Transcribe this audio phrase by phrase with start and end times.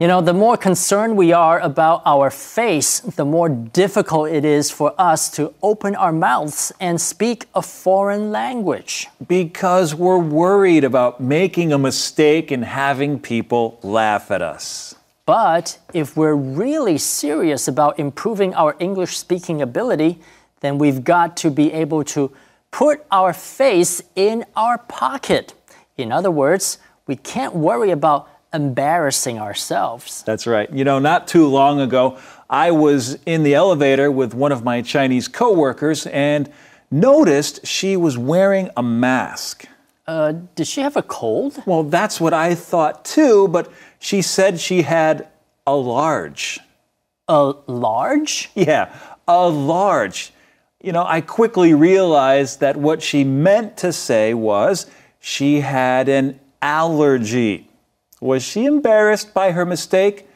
[0.00, 4.70] You know, the more concerned we are about our face, the more difficult it is
[4.70, 9.08] for us to open our mouths and speak a foreign language.
[9.26, 14.94] Because we're worried about making a mistake and having people laugh at us.
[15.26, 20.20] But if we're really serious about improving our English speaking ability,
[20.60, 22.30] then we've got to be able to
[22.70, 25.54] put our face in our pocket.
[25.96, 26.78] In other words,
[27.08, 30.22] we can't worry about embarrassing ourselves.
[30.22, 30.72] That's right.
[30.72, 34.82] You know, not too long ago, I was in the elevator with one of my
[34.82, 36.50] Chinese coworkers and
[36.90, 39.66] noticed she was wearing a mask.
[40.06, 41.62] Uh, did she have a cold?
[41.66, 45.28] Well, that's what I thought too, but she said she had
[45.66, 46.58] a large.
[47.28, 48.50] A large?
[48.54, 48.94] Yeah,
[49.26, 50.32] a large.
[50.82, 54.86] You know, I quickly realized that what she meant to say was
[55.20, 57.67] she had an allergy.
[58.20, 60.28] Was she embarrassed by her mistake?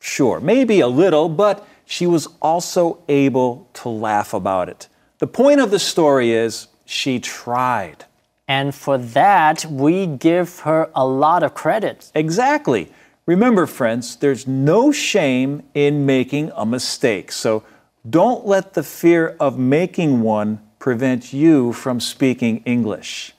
[0.00, 4.88] Sure, maybe a little, but she was also able to laugh about it.
[5.18, 8.04] The point of the story is she tried.
[8.46, 12.10] And for that, we give her a lot of credit.
[12.14, 12.92] Exactly.
[13.26, 17.32] Remember, friends, there's no shame in making a mistake.
[17.32, 17.62] So
[18.08, 23.32] don't let the fear of making one prevent you from speaking English.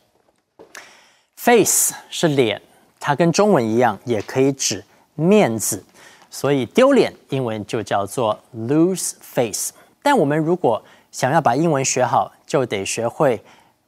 [1.36, 2.65] Face 是脸。
[3.08, 5.86] 它跟中文一样，也可以指面子，
[6.32, 9.72] 所以丢脸英文就叫做 lose face。
[10.02, 13.44] 但我们如果想要把英文学好，就得学会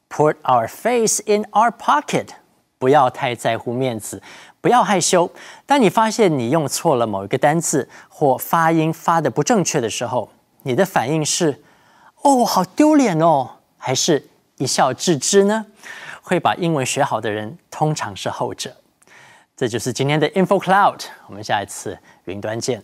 [0.08, 2.28] put our face in our pocket，
[2.78, 4.22] 不要太在乎面子，
[4.60, 5.28] 不要害羞。
[5.66, 10.30] 当你发现你用错了某一个单字或发音发的不正确的时候，
[10.62, 11.60] 你的反应是
[12.22, 15.66] 哦，好丢脸哦，还是一笑置之呢？
[16.22, 18.76] 会把英文学好的人，通常是后者。
[19.58, 22.80] 这就是今天的 Info Cloud，我们下一次云端见。